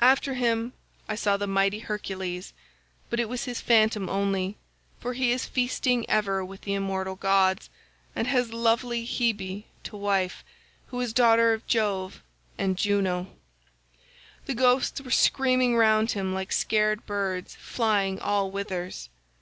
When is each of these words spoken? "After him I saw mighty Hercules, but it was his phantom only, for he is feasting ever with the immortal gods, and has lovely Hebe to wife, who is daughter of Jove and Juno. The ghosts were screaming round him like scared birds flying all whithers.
"After 0.00 0.32
him 0.32 0.72
I 1.06 1.16
saw 1.16 1.36
mighty 1.36 1.80
Hercules, 1.80 2.54
but 3.10 3.20
it 3.20 3.28
was 3.28 3.44
his 3.44 3.60
phantom 3.60 4.08
only, 4.08 4.56
for 5.00 5.12
he 5.12 5.32
is 5.32 5.44
feasting 5.44 6.08
ever 6.08 6.42
with 6.42 6.62
the 6.62 6.72
immortal 6.72 7.14
gods, 7.14 7.68
and 8.14 8.26
has 8.26 8.54
lovely 8.54 9.04
Hebe 9.06 9.64
to 9.84 9.96
wife, 9.98 10.42
who 10.86 10.98
is 11.02 11.12
daughter 11.12 11.52
of 11.52 11.66
Jove 11.66 12.22
and 12.56 12.78
Juno. 12.78 13.26
The 14.46 14.54
ghosts 14.54 15.02
were 15.02 15.10
screaming 15.10 15.76
round 15.76 16.12
him 16.12 16.32
like 16.32 16.52
scared 16.52 17.04
birds 17.04 17.54
flying 17.60 18.18
all 18.18 18.50
whithers. 18.50 19.10